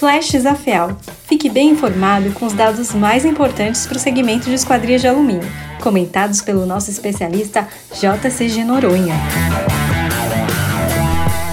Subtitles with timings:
[0.00, 0.96] Flashes AFEAL.
[1.26, 5.46] Fique bem informado com os dados mais importantes para o segmento de esquadrias de alumínio,
[5.82, 9.14] comentados pelo nosso especialista JCG Noronha.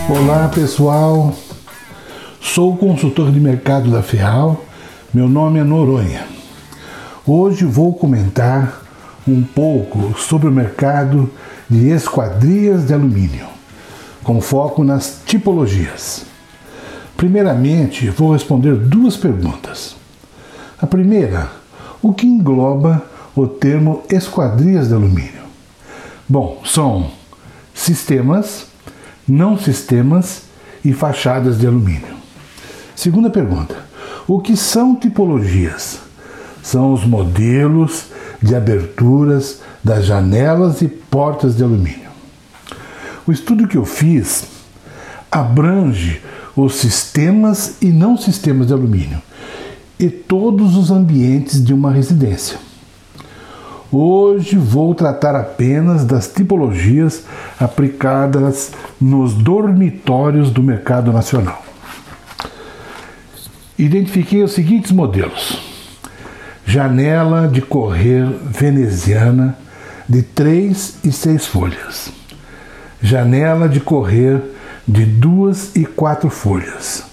[0.10, 1.36] Olá pessoal,
[2.40, 4.64] sou o consultor de mercado da FEAL,
[5.14, 6.26] meu nome é Noronha.
[7.26, 8.82] Hoje vou comentar
[9.28, 11.30] um pouco sobre o mercado
[11.70, 13.46] de esquadrias de alumínio,
[14.24, 16.27] com foco nas tipologias.
[17.18, 19.96] Primeiramente, vou responder duas perguntas.
[20.80, 21.50] A primeira,
[22.00, 23.04] o que engloba
[23.36, 25.42] o termo esquadrias de alumínio?
[26.30, 27.10] Bom, são
[27.74, 28.68] sistemas,
[29.28, 30.44] não sistemas
[30.86, 32.16] e fachadas de alumínio.
[32.96, 33.76] Segunda pergunta,
[34.28, 36.00] o que são tipologias?
[36.62, 38.06] São os modelos
[38.42, 42.10] de aberturas das janelas e portas de alumínio.
[43.26, 44.46] O estudo que eu fiz
[45.32, 46.22] abrange
[46.58, 49.22] os sistemas e não sistemas de alumínio
[50.00, 52.58] e todos os ambientes de uma residência.
[53.92, 57.24] Hoje vou tratar apenas das tipologias
[57.60, 61.64] aplicadas nos dormitórios do mercado nacional.
[63.78, 65.62] Identifiquei os seguintes modelos:
[66.66, 69.58] janela de correr veneziana
[70.10, 72.12] de 3 e 6 folhas,
[73.02, 74.57] janela de correr
[74.88, 77.04] de duas e quatro folhas.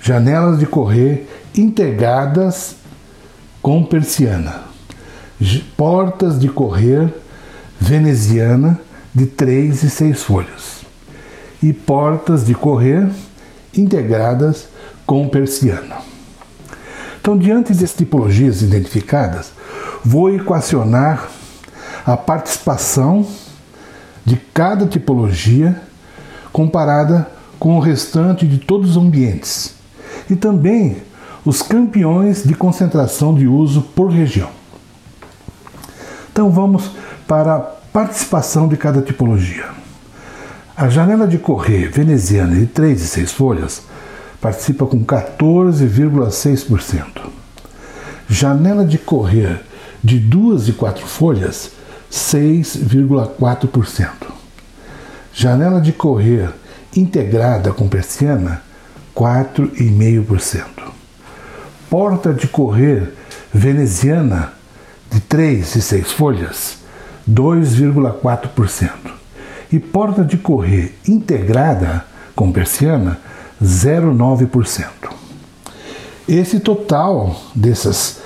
[0.00, 2.76] Janelas de correr integradas
[3.60, 4.62] com persiana.
[5.76, 7.12] Portas de correr
[7.80, 8.78] veneziana
[9.12, 10.82] de três e seis folhas.
[11.62, 13.08] E portas de correr
[13.76, 14.68] integradas
[15.04, 15.96] com persiana.
[17.20, 19.52] Então, diante das tipologias identificadas,
[20.04, 21.28] vou equacionar
[22.06, 23.26] a participação
[24.24, 25.80] de cada tipologia
[26.52, 29.74] comparada com o restante de todos os ambientes,
[30.28, 30.98] e também
[31.44, 34.50] os campeões de concentração de uso por região.
[36.32, 36.90] Então vamos
[37.26, 39.68] para a participação de cada tipologia.
[40.76, 43.82] A janela de correr veneziana de 3 e 6 folhas
[44.40, 47.28] participa com 14,6%.
[48.28, 49.60] Janela de correr
[50.02, 51.72] de 2 e 4 folhas,
[52.10, 54.39] 6,4%.
[55.32, 56.50] Janela de correr
[56.96, 58.62] integrada com persiana,
[59.14, 60.64] 4,5%.
[61.88, 63.14] Porta de correr
[63.52, 64.52] veneziana
[65.10, 66.78] de 3 e 6 folhas,
[67.28, 68.90] 2,4%.
[69.72, 72.04] E porta de correr integrada
[72.34, 73.18] com persiana,
[73.62, 75.10] 0,9%.
[76.28, 78.20] Esse total dessas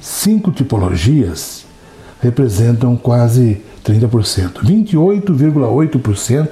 [0.00, 1.64] cinco tipologias
[2.20, 6.48] representam quase 30%, 28,8%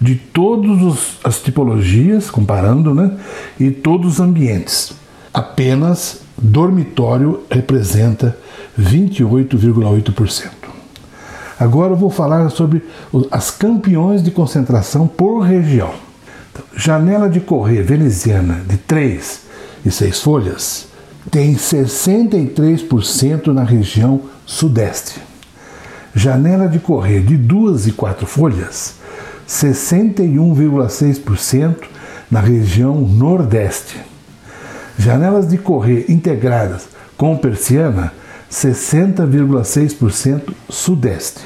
[0.00, 3.12] de todas as tipologias, comparando, né?
[3.58, 4.92] E todos os ambientes.
[5.32, 8.36] Apenas dormitório representa
[8.78, 10.50] 28,8%.
[11.58, 12.84] Agora eu vou falar sobre
[13.30, 15.94] as campeões de concentração por região.
[16.52, 19.40] Então, janela de correr veneziana de 3
[19.86, 20.88] e 6 folhas
[21.30, 25.20] tem 63% na região sudeste.
[26.14, 28.94] Janela de correr de duas e quatro folhas,
[29.48, 31.88] 61,6%
[32.30, 34.00] na região nordeste.
[34.96, 36.86] Janelas de correr integradas
[37.16, 38.12] com persiana,
[38.50, 41.40] 60,6% sudeste.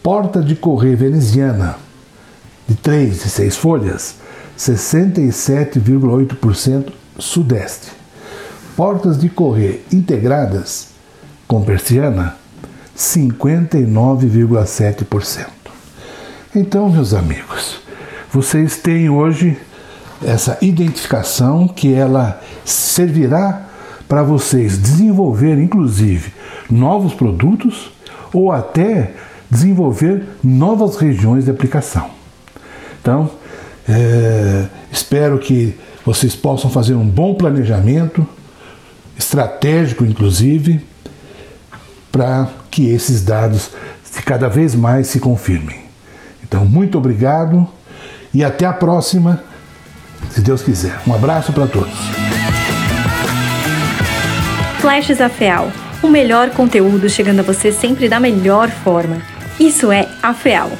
[0.00, 1.74] Porta de correr veneziana,
[2.68, 4.14] de 3 e 6 folhas,
[4.56, 7.90] 67,8% sudeste.
[8.76, 10.90] Portas de correr integradas
[11.48, 12.36] com persiana,
[12.96, 15.46] 59,7%.
[16.54, 17.80] Então, meus amigos,
[18.30, 19.56] vocês têm hoje
[20.24, 23.66] essa identificação que ela servirá
[24.08, 26.32] para vocês desenvolver, inclusive,
[26.70, 27.90] novos produtos
[28.32, 29.14] ou até
[29.50, 32.10] desenvolver novas regiões de aplicação.
[33.00, 33.30] Então,
[33.88, 35.74] é, espero que
[36.04, 38.26] vocês possam fazer um bom planejamento,
[39.18, 40.84] estratégico inclusive,
[42.10, 43.70] para que esses dados
[44.24, 45.76] cada vez mais se confirmem.
[46.42, 47.68] Então, muito obrigado
[48.32, 49.44] e até a próxima,
[50.30, 50.98] se Deus quiser.
[51.06, 51.92] Um abraço para todos.
[54.80, 55.70] Flashes AFEAL.
[56.02, 59.18] O melhor conteúdo chegando a você sempre da melhor forma.
[59.60, 60.70] Isso é AFEAL.